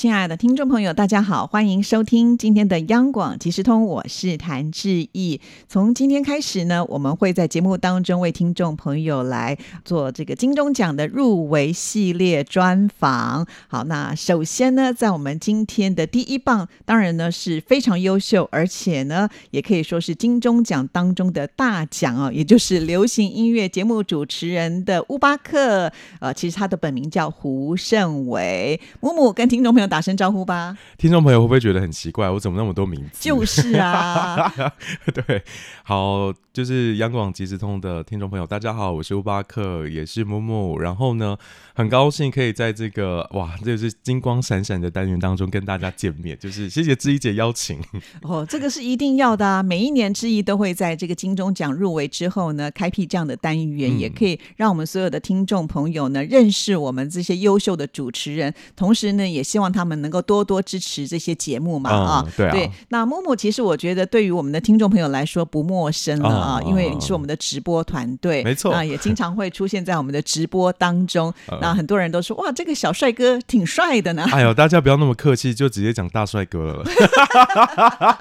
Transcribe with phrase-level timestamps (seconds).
[0.00, 5.38] 亲爱的听众朋友，大家好，欢迎收听今天的央广即时通，我是谭志毅。
[5.68, 13.46] 从今天开始呢，我们会在节目当中为听众朋友来做这个金钟奖的入围系列专访。
[13.68, 25.92] 好，那首先呢，在我们今天的第一棒，当然呢是非常优秀，而且呢也可以说是金钟奖当中的大奖哦，也就是流行音乐节目主持人的乌巴克。
[26.20, 28.80] 呃，其实他的本名叫胡胜伟。
[29.00, 29.89] 木木跟听众朋友。
[29.90, 32.30] 打声招呼吧，听众朋友会不会觉得很奇怪？
[32.30, 33.18] 我怎么那么多名字？
[33.20, 34.50] 就是啊，
[35.12, 35.44] 对，
[35.82, 40.78] 好，就是央广即时通的听众朋友，大家好，我是乌巴克，也是木木。
[40.78, 41.36] 然后呢，
[41.74, 47.80] 很高兴可以在这个哇，这是金光闪闪的单元当中跟大家见面，就是谢谢志怡姐邀请。
[48.22, 49.62] 哦，这个是一定要的啊！
[49.62, 59.80] 每一年志怡都会在这个金钟奖入围之后呢，开辟这样的单元，也可以让我们所有的听众朋友呢认识我们这些优秀的主持人，同时呢，也希望他。
[59.80, 61.90] 他们能够多多支持这些节目嘛？
[61.90, 62.70] 啊，对。
[62.90, 71.32] 那木木其实我觉得对于我们的听众朋友来说不陌生了啊，因为你是我们的直播团队，没错，啊，也经常会出现在我们的直播当中。
[71.60, 74.26] 那很多人都说哇，这个小帅哥挺帅的呢。
[74.32, 76.84] 哎呦，大家不要那么客气，就直接讲大帅哥了。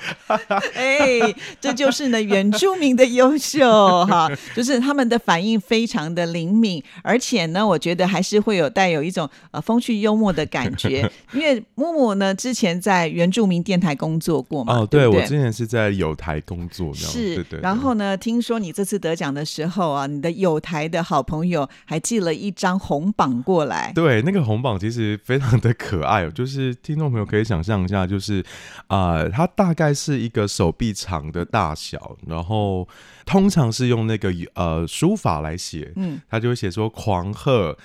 [0.75, 11.63] 哎，这就是呢原住民的优秀哈， 就是他们的反应非常的灵敏，而且呢，我觉得还是会有带有一种呃风趣幽默的感觉，因为。
[11.75, 14.79] 木木呢，之前在原住民电台工作过嘛？
[14.79, 17.35] 哦，对，我之前是在有台工作，是。
[17.35, 17.59] 对对。
[17.61, 23.91] 然后呢，听说你这次得奖的时候啊，你的有台的好朋友还寄了一张红榜过来。
[23.93, 28.43] 对，那个红榜其实非常的可爱哦， 就是听众朋友可以想象一下，就是
[28.87, 32.87] 啊，它大概是一个手臂长的大小，然后
[33.25, 37.77] 通常是用那个呃书法来写，嗯，他就会写说狂贺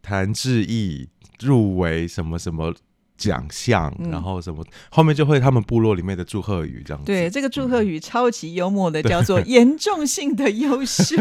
[0.00, 1.08] 谭志毅
[1.40, 2.74] 入围什么什么。
[3.16, 7.02] 奖项，然后什么后面就会他们部落里面的祝贺语这样。
[7.04, 11.16] 对，这个祝贺语超级幽默的，叫做严重性的优秀。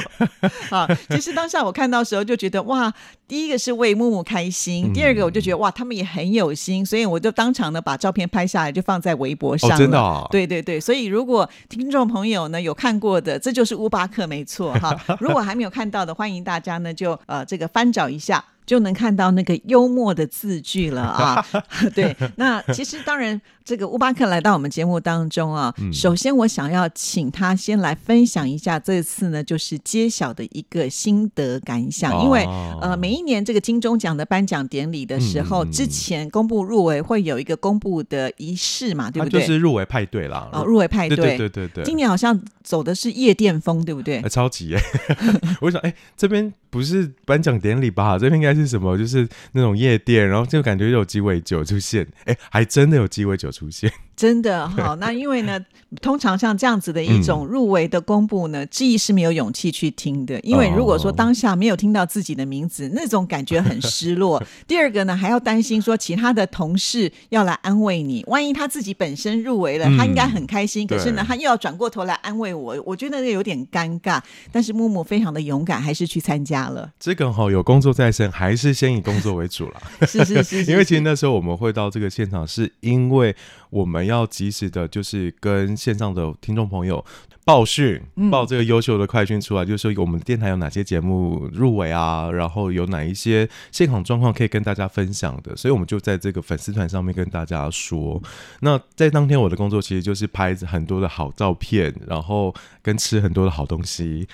[0.70, 2.92] 啊，其实当下我看到时候就觉得哇，
[3.26, 9.78] 第一个是为木木开心，第二个我就觉得哇，他们也很有心，所以我就当场呢把照片拍下来就放在微博上。
[9.78, 10.28] 真的？
[10.30, 14.94] 对对对，所以如果听众朋友呢有看过的，这就是乌巴克没错哈。
[15.20, 18.44] 如果还没有看到的，欢迎大家呢就呃这个翻找一下。
[18.70, 21.44] 就能看到那个幽默的字句了啊！
[21.92, 23.40] 对，那其实当然。
[23.62, 32.24] 这个乌巴克来到我们节目当中啊，首先我想要请他先来分享一下这次呢，就是揭晓的一个心得感想。
[32.24, 32.44] 因为
[32.80, 39.40] 呃，每一年这个金钟奖的颁奖典礼的时候，之前公布入围会有一个公布的仪式嘛，对不对？
[39.40, 40.48] 就是入围派对啦。
[40.52, 41.84] 哦，入围派对，对对对对。
[41.84, 44.20] 今年好像走的是夜店风，对不对？
[44.22, 44.80] 超级耶！
[45.60, 48.18] 我想，哎，这边不是颁奖典礼吧？
[48.18, 48.96] 这边应该是是什么？
[48.96, 53.50] 就是那种夜店，然后就感觉有鸡尾酒出现，哎，还真的有鸡尾酒。
[53.50, 55.58] 出现真的好，那因为呢，
[56.02, 64.42] 通常像这样子的一种入围的公布呢，记忆是没有勇气去听的，因为如果说当下没有听到自己的名字，那种感觉很失落。
[64.68, 74.20] 第二个呢，还要担心说其他的同事要来安慰你，万一他自己本身入围了，他应该很开心，可是呢，他又要转过头来安慰我，我觉得有点尴尬。
[74.52, 76.90] 但是木木非常的勇敢，还是去参加了。
[77.00, 79.80] 这个哈有工作在身，还是先以工作为主了。
[80.06, 83.34] 是是 是，因为其实那时候我们会到这个现场，是因为。
[83.70, 87.04] 我们要及时的，就是跟线上的听众朋友
[87.44, 88.00] 报讯，
[88.30, 98.22] 报这个优秀的快讯出来，就是说我们电台有哪些节目入围啊，然后有哪一些现场状况可以跟大家分享的，所以我们就在这个粉丝团上面跟大家说。
[98.60, 104.28] 那在当天我的工作其实就是拍很多的好照片，然后跟吃很多的好东西，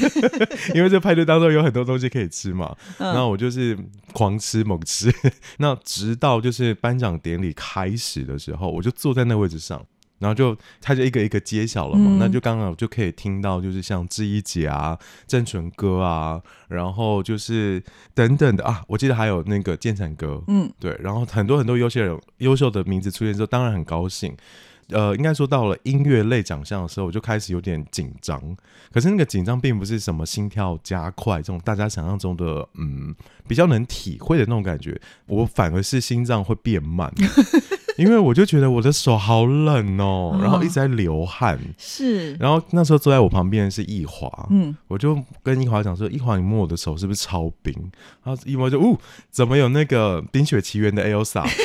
[0.72, 2.74] 因为这派对当中有很多东西可以吃嘛。
[2.98, 3.76] 那我就是
[4.12, 5.12] 狂吃猛吃，
[5.58, 8.70] 那直到就是颁奖典礼开始的时候。
[8.70, 9.84] 我就坐在那位置上，
[10.18, 17.82] 然后就他就一个一个揭晓了嘛，那就刚好就可以听到，就是像志一姐啊、郑淳哥啊，然后就是
[18.14, 24.34] 等等的啊，我记得还有那个建成哥，嗯，对，然后很多很多优秀人、优秀的名字出现之后，当然很高兴。
[24.90, 28.40] 呃，应该说到了音乐类奖项的时候，我就开始有点紧张。
[28.92, 33.12] 可是那个紧张并不是什么心跳加快这种大家想象中的，嗯，
[33.48, 34.96] 比较能体会的那种感觉，
[35.26, 37.12] 我反而是心脏会变慢。
[37.96, 41.58] 因为我就觉得我的手好冷哦，然后一直在流汗。
[41.78, 47.74] 是，然后那时候坐在我旁边的是易华，嗯，我就跟易华讲说：“易华，你摸我的手是不是超冰？”
[48.24, 48.98] 然后易华就：“哦，
[49.30, 51.44] 怎么有那个《冰雪奇缘》的 Elsa？”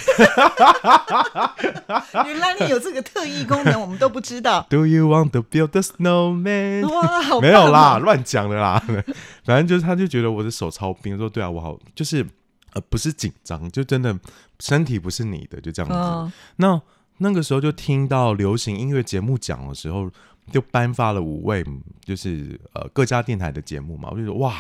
[2.26, 4.66] 原来你有这个特异功能，我们都不知道。
[4.70, 7.42] Do you want to build a snowman？
[7.42, 8.82] 没有啦，，乱讲的啦。
[9.44, 12.26] 反正就是，他就觉得我的手超冰，说对啊，我好就是
[12.74, 14.18] 呃不是紧张，就真的
[14.60, 15.98] 身体不是你的，就这样子。
[15.98, 16.82] 嗯，那
[17.18, 20.10] 那个时候就听到流行音乐节目奖的时候，
[20.52, 21.66] 就颁发了五位，
[22.04, 24.56] 就是呃各家电台的节目嘛，我就说哇。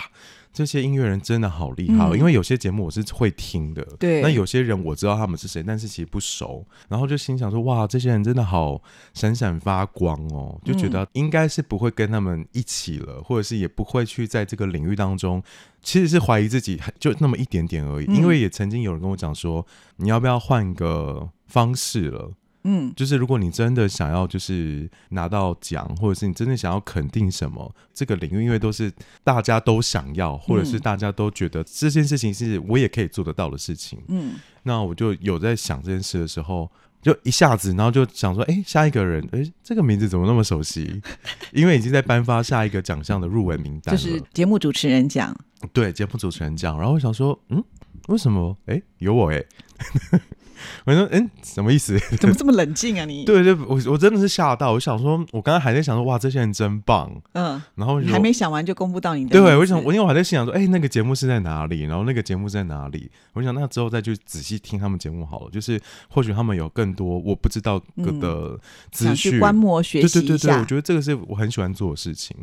[0.54, 2.18] 这些音乐人真的好厉害哦，嗯。
[2.18, 4.22] 因为有些节目我是会听的，对。
[4.22, 8.82] 那有些人我知道他们是谁，但是其实不熟，然后就心想说，哇，这些人真的好
[9.14, 15.42] 闪闪发光哦，就觉得应该是不会跟他们一起了，或者是也不会去在这个领域当中，
[15.82, 18.16] 其实是怀疑自己就那么一点点而已，嗯。
[18.16, 19.66] 因为也曾经有人跟我讲说，
[19.98, 22.32] 你要不要换个方式了？
[22.64, 28.92] 嗯，就是如果你真的想要就是拿到奖，或者是你真的想要肯定什么，这个领域因为都是
[29.24, 36.70] 大家都想要，或者是大家都觉得这件事情是我也可以做得到的事情，嗯，那我就有在想这件事的时候。
[37.02, 41.02] 就一下子，然后就想说，哎、下一个人，哎、这个名字怎么那么熟悉？
[41.52, 44.00] 因为已经在颁发下一个奖项的入围名单了。
[44.00, 45.36] 就是节目主持人奖，
[45.74, 47.64] 对，节目主持人奖，然后我想说，嗯，
[48.10, 48.56] 为什么？
[48.68, 49.44] 哎、有我哎、
[50.86, 52.00] 我说，嗯，什么意思？
[52.18, 61.82] 怎么这么冷静啊你？，对 对，我我真的是吓到，我想说，我刚刚还在想说，哇，这些人真棒，嗯，然后还没想完就公布到你的对，我想，我因为我还在心想说，哎、那个节目是在哪里？
[61.84, 63.10] 然后那个节目是在哪里？
[63.34, 65.80] 我想那之后再去仔细听他们节目好了，就是
[66.10, 68.60] 或许他们有更多我不知道嗯的
[68.92, 72.36] 资想讯，去观摩学习对对对对，我，觉得这个是我很喜欢做的事情。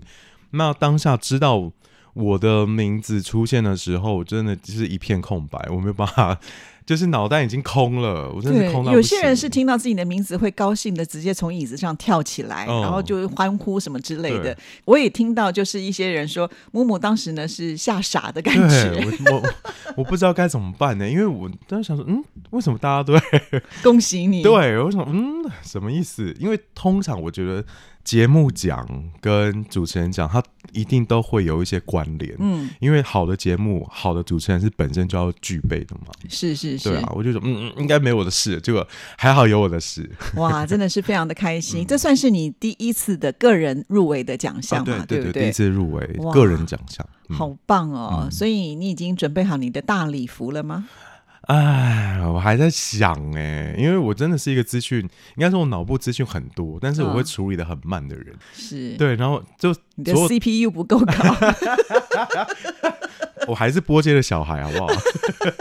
[0.51, 1.71] 那当下知道
[2.19, 6.37] 我的名字出现的时候，真的就是一片空白，我没有办法，
[6.85, 14.57] 就是脑袋已经空了，我真的空，到不有些人是听到自己的名字会高兴的，直接从椅子上跳起来，哦然后就欢呼什么之类的。
[14.85, 19.21] 我也听到，就是一些人说，母母当时呢是吓傻的感觉。
[19.27, 19.43] 我我
[19.99, 23.23] 我不知道该怎么办呢，因为我当时想说，嗯，为什么大家都在
[23.85, 24.43] 恭喜你！
[24.43, 26.35] 对，我想，嗯，什么意思？
[26.41, 27.65] 因为通常我觉得
[28.09, 28.89] 节目奖
[29.21, 32.35] 跟主持人奖，它一定都会有一些关联。
[32.39, 36.07] 嗯，因为好的节目、好的主持人是本身就要具备的嘛。
[36.27, 38.89] 是是是对，啊，我就说，嗯嗯，应该没我的事，结果
[39.19, 40.11] 还好有我的事。
[40.37, 41.85] 哇，真的是非常的开心。
[41.87, 44.95] 这算是你第一次的个人入围的奖项嘛？
[44.95, 47.07] 啊对不对，第一次入围哇个人奖项。
[47.29, 48.23] 嗯好棒哦！
[48.23, 50.89] 嗯所以你已经准备好你的大礼服了吗？
[51.49, 58.35] 哎，我还在想哎，因为我真的是一个资讯，应该说我脑部资讯很多，但是我会嗯处理的很慢的人。
[58.53, 61.13] 是，对，然后就你的 CPU 不够高。
[63.47, 64.93] 我还是波接的小孩，好不好？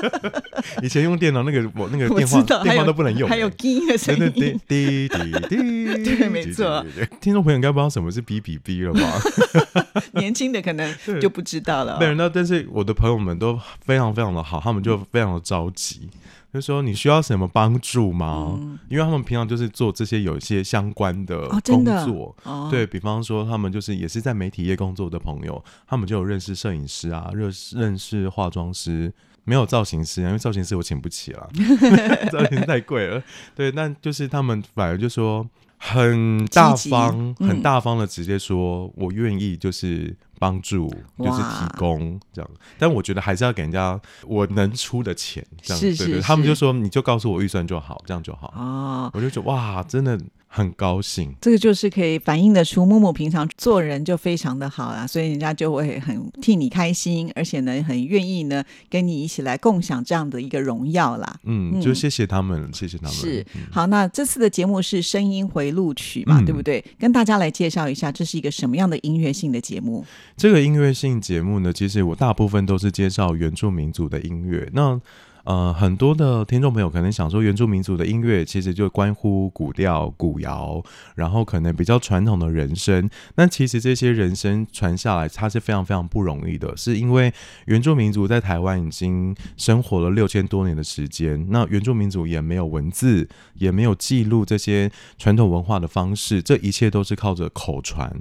[0.84, 4.30] 以前用电脑那个我那个 电话电话都不能用欸，还有滴的声音。
[4.34, 5.56] 滴滴滴滴，
[6.04, 6.86] 对没错
[7.22, 10.02] 听众朋友应该不知道什么是哔哔哔了吧？
[10.14, 16.10] 年轻的可能就不知道了哦、对，那但是我的朋友们都非常非常的好，他们就非常的着急，
[16.58, 18.56] 就说你需要什么帮助吗？
[18.60, 22.36] 嗯因为他们平常就是做这些有一些相关的工作。
[22.44, 29.14] 哦，对比方说，他们就是也是在媒体业工作的朋友，他们就有认识摄影师啊，认识认识化妆师，
[29.44, 31.48] 没有造型师啊，因为造型师我请不起了，
[32.32, 33.22] 造型师太贵了。
[33.54, 42.52] 对，但就是他们反而就说很大方，嗯很大方的直接说，我愿意就是帮助，就是提供这样。
[42.78, 46.22] 但我觉得还是要给人家我能出的钱，这样是是对对。
[46.22, 48.54] 他们就说你就告诉我预算就好，这样就好。
[48.56, 51.36] 哦，我就觉得哇，真的很高兴。
[51.42, 61.40] 这个就是可以反映得出木木平常做人就非常的好啊，所以人家就会很替你开心，而且呢很愿意呢跟你一起来共享这样的一个荣耀啦。
[61.44, 63.14] 嗯，嗯就谢谢他们，谢谢他们。
[63.14, 66.84] 是嗯好，那这次的节目是声音回录曲嘛，嗯对不对？
[66.98, 70.06] 跟大家来介绍一下，这是一个什么样的音乐性的节目？
[70.36, 74.70] 这个音乐性节目呢，其实我大部分都是介绍原住民族的音乐。
[74.74, 75.00] 那
[75.48, 80.84] 呃，很多的听众朋友可能想说，原住民族的音乐其实就关乎古调、古谣，
[81.16, 83.10] 然后可能比较传统的人声。
[83.36, 87.34] 那其实这些人声传下来，它是非常非常不容易的，是因为
[87.68, 98.14] 原住民族在台湾已经生活了六千多年的时间，那原住民族也没有文字，也没有记录这些传统文化的方式，这一切都是靠着口传。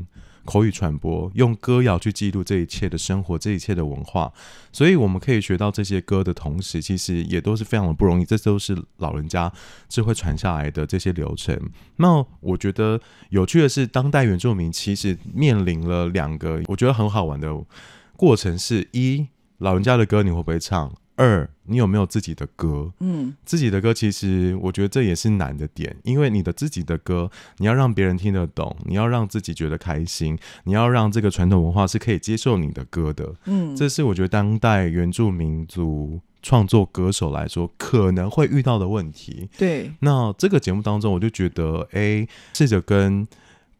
[0.46, 4.32] 口语传播，用歌谣去记录这一切的生活，这一切的文化，
[4.72, 9.52] 所以我们可以学到这些歌的同时，其实也都是非常的不容易，这都是老人家
[9.88, 11.60] 智慧传下来的这些流程。
[11.96, 12.98] 那我觉得
[13.30, 17.52] 有趣的是，当代原住民其实面临了两个我觉得很好玩的
[18.16, 19.26] 过程是：一，
[19.58, 20.94] 老人家的歌你会不会唱？
[21.16, 22.92] 二，你有没有自己的歌？
[23.00, 33.34] 嗯，自己的歌其实我觉得这也是难的点，因为你的自己的歌，你要让别人听得懂，你要让自己觉得开心，你要让这个传统文化是可以接受你的歌的。
[33.46, 39.48] 嗯，这是我觉得当代原住民族创作歌手来说可能会遇到的问题。
[39.58, 43.26] 对，那这个节目当中，我就觉得，哎，试着跟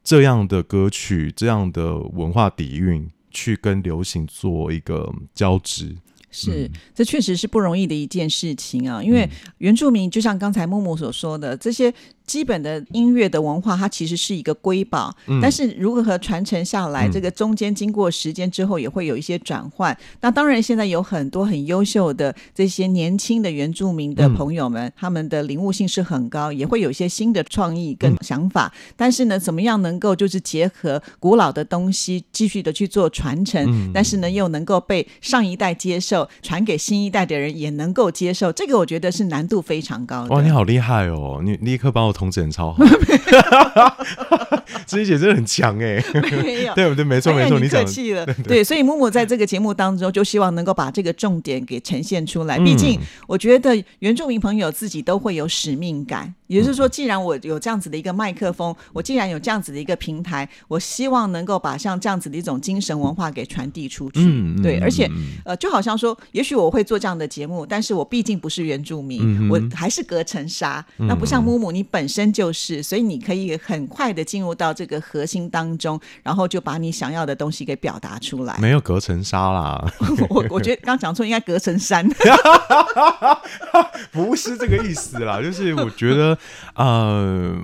[0.03, 5.95] 这样的歌曲、这样的文化底蕴，去跟流行做一个交织。
[6.37, 9.03] 是嗯，这确实是不容易的一件事情啊。
[9.03, 9.29] 因为
[9.59, 11.93] 原住民就像刚才木木所说的，这些
[12.27, 15.15] 基本的音乐的文化，它其实是一个瑰宝。
[15.27, 19.97] 嗯但是如何传承下来，嗯这个中间经过时间之后，也会有一些转换。
[20.21, 28.73] 那当然，现在有很多很优秀的这些年轻的原住民的嗯朋友们，他们的领悟性是很高，也会有一些新的创意跟嗯想法。
[28.97, 40.35] 但是呢，怎么样能够就是结合古老的东西，继续的去做传承，嗯但是呢，又能够被上一代接受，传给新一代的人也能够接受，这个我觉得是难度非常高的。
[40.35, 41.41] 哇，你好厉害哦！
[41.45, 42.79] 你立刻把我统整超好，
[44.87, 46.03] 志怡姐真的很强哎。
[46.43, 46.75] 没有。
[46.75, 47.05] 对不对？
[47.05, 48.25] 没错没错，你客气了。
[48.45, 52.59] 对，所以木木在这个节目当中，就希望能够把这个重点给呈现出来。
[52.59, 64.21] 毕竟嗯，我觉得原住民朋友自己都会有使命感，也就是说，既然我有这样子的一个麦克风，我既然有这样子的一个平台，我希望能够把像这样子的一种精神文化给传递出去。
[64.21, 65.11] 嗯对，嗯而且
[65.45, 70.85] 呃，就好像说，也许我会做这样的节目，但是我毕竟不是原住民，嗯我还是隔层纱。
[70.97, 78.57] 那不像木木，你本身就是，所以你可以很快的进入到这个核心当中，然后就把你想要的东西给表达出来。
[78.61, 79.93] 没有隔层纱啦，
[80.31, 82.07] 我我觉得刚讲错，应该隔层山。
[84.13, 86.39] 不是这个意思啦，就是我觉得，
[86.75, 87.57] 呃，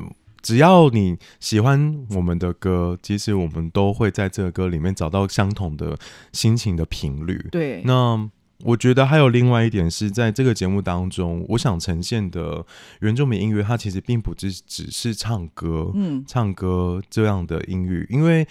[0.43, 5.97] 只要你喜欢我们的歌，其实我们都会在这个歌里面找到相同的
[6.33, 7.47] 心情的频率。
[7.51, 8.29] 对，那
[8.62, 12.64] 我觉得还有另外一点是在这个节目当中，我想呈现的
[13.00, 18.47] 原住民音乐，它其实并不只只是唱歌，嗯，唱歌这样的音乐，因为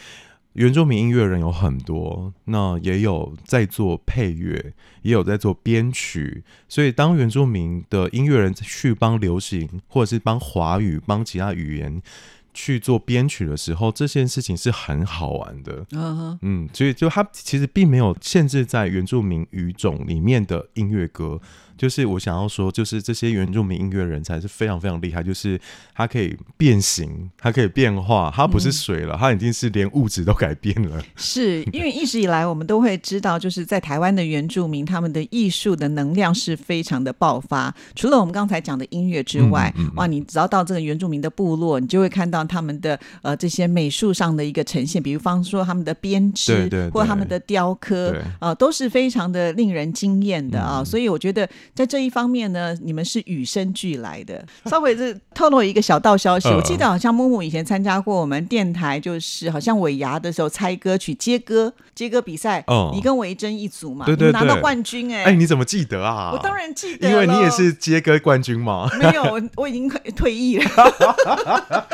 [0.54, 12.02] 原住民音乐人有很多，那也有在做配乐，也有在做编曲，所以当原住民的音乐人去帮流行或者是帮华语、帮其他语言
[12.54, 15.86] 去做编曲的时候，这件事情是很好玩的。
[16.42, 21.40] 嗯所以就它其实并没有限制在原住民语种里面的音乐歌，
[21.82, 25.60] 就是我想要说，就是这些原住民音乐人才是非常非常厉害，就是
[25.96, 31.04] 它可以变形，它可以变化，它不是水了，它已经是连物质都改变了。
[31.16, 37.74] 是因为一直以来我们都会知道，就是在台湾的原住民，他们的艺术的能量是非常的爆发。
[37.96, 50.84] 除了我们刚才讲的音乐之外，嗯嗯嗯哇，你只要到这个原住民的部落，你就会看到他们的呃这些美术上的一个呈现，比方说他们的编织，对对对或他们的雕刻啊，呃，都是非常的令人惊艳的啊。
[50.84, 54.46] 嗯所以我觉得在这一方面呢，你们是与生俱来的。
[54.66, 66.32] 稍微是透露一个小道消息， 嗯我记得好像木木以前参加过我们电台，就是好像尾牙的时候猜歌曲接歌接歌比赛，哦你跟维珍一组嘛，对对你拿到冠军哎、哎、你怎么记得啊？
[66.32, 67.76] 我当然记得，因为你也是。
[67.82, 68.88] 接歌冠军嘛。
[69.00, 70.70] 没有，我我已经退退役了。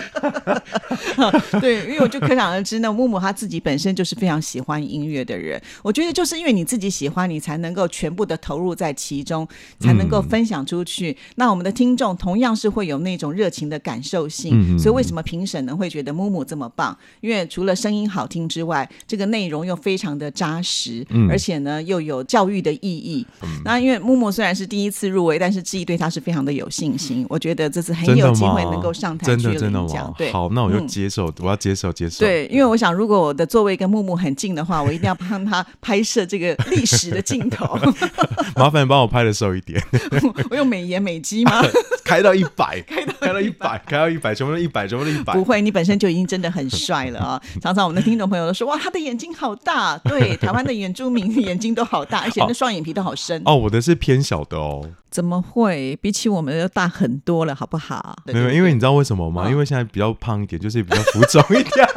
[1.61, 5.61] 对，因为我就可想而知呢，木木他自己本身就是非常喜欢音乐的人。
[5.81, 9.47] 我觉得就是因为你自己喜欢，你才能够全部的投入在其中，
[9.79, 11.15] 才能够分享出去。
[11.35, 14.77] 那我们的听众同样是会有那种热情的感受性。
[14.77, 16.97] 所以为什么评审呢会觉得木木这么棒？
[17.21, 23.25] 因为除了声音好听之外，这个内容又非常的扎实，嗯而且呢又有教育的意义。
[23.63, 27.25] 那因为木木虽然是第一次入围，但是志毅对他是非常的有信心。
[27.29, 28.17] 我觉得这次很？
[28.17, 29.85] 有机会能够上台去真的真的吗。？
[29.85, 32.25] 领奖对，好，那我就嗯接受，我要接受接受。
[32.25, 37.77] 对，因为我想，如果我的座位跟木木很近的话，我一定要帮他拍摄这个历史的镜头。
[38.57, 39.81] 麻烦你帮我拍的瘦一点，
[40.49, 41.61] 我用美颜美肌吗？
[42.03, 45.43] 开到一百， 开到开到一百，开到一百，全部都一百，全部都一百不。
[45.43, 47.41] 会，你本身就已经真的很帅了啊！
[47.61, 49.97] 常常我们的听众朋友都说，哇，他的眼睛好大。
[49.99, 53.41] 对，台湾的原住民眼睛都好大，而且那双眼皮都好深。
[53.45, 55.97] 哦，我的是偏小的哦，怎么会？
[56.01, 58.15] 比起我们的大很多了，好不好？
[58.25, 59.43] 没有，因为你知道为什么吗？
[59.45, 61.87] 嗯因为现在比较胖一点，就是比较浮肿一点。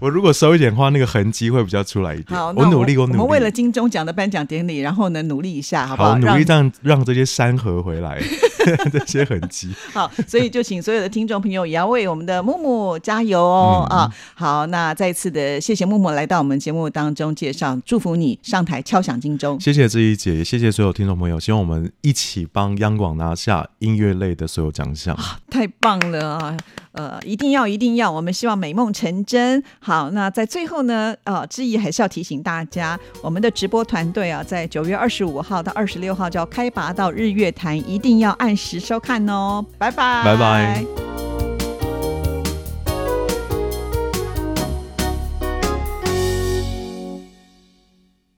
[0.00, 2.38] 我如果瘦一点的话，那个痕迹会比较出来一点。
[2.38, 3.18] 好，那我努力，我努力。
[3.18, 6.18] 我们为了金钟奖的颁奖典礼，然后呢，努力一下，好不好好？
[6.18, 8.20] 让让让这些山河回来，
[8.92, 9.70] 这些痕迹。
[9.92, 14.14] 好，所以就请所有的听众朋友也要为我们的木木加油哦、嗯啊！
[14.34, 19.58] 好，那再次的谢谢木木来到我们节目当中介绍，祝福你上台敲响金钟。
[19.60, 25.16] 谢谢志怡姐，也谢谢所有听众朋友，希望我们一起帮央广拿下音乐类的所有奖项。
[25.50, 26.56] 太棒了啊！
[26.98, 29.62] 呃，一定要一定要，我们希望美梦成真。
[29.78, 39.64] 好，那在最后呢，呃，志毅还是要提醒大家，我们的直播团队啊，在九月二十五号到二十六号就要开拔到日月潭，一定要按时收看哦。
[39.78, 41.27] 拜拜，拜拜。